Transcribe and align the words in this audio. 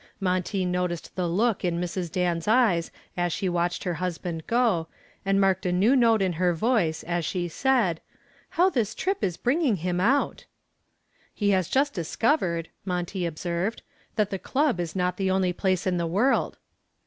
Monty 0.19 0.65
noticed 0.65 1.15
the 1.15 1.27
look 1.29 1.63
in 1.63 1.79
Mrs. 1.79 2.11
Dan's 2.11 2.47
eyes 2.47 2.89
as 3.15 3.31
she 3.31 3.47
watched 3.47 3.83
her 3.83 3.93
husband 3.93 4.47
go, 4.47 4.87
and 5.23 5.39
marked 5.39 5.63
a 5.63 5.71
new 5.71 5.95
note 5.95 6.23
in 6.23 6.33
her 6.41 6.55
voice 6.55 7.03
as 7.03 7.23
she 7.23 7.47
said, 7.47 8.01
"How 8.49 8.71
this 8.71 8.95
trip 8.95 9.23
is 9.23 9.37
bringing 9.37 9.75
him 9.75 9.99
out." 10.01 10.45
"He 11.35 11.51
has 11.51 11.69
just 11.69 11.93
discovered," 11.93 12.69
Monty 12.83 13.27
observed, 13.27 13.83
"that 14.15 14.31
the 14.31 14.39
club 14.39 14.79
is 14.79 14.95
not 14.95 15.17
the 15.17 15.29
only 15.29 15.53
place 15.53 15.85
in 15.85 15.97
the 15.97 16.07
world." 16.07 16.57